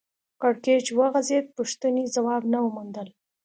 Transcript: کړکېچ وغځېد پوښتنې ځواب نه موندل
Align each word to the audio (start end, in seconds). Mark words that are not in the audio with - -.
کړکېچ 0.41 0.85
وغځېد 0.99 1.45
پوښتنې 1.57 2.03
ځواب 2.15 2.43
نه 2.53 2.59
موندل 2.75 3.07